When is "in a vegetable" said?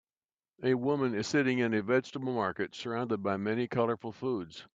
1.59-2.33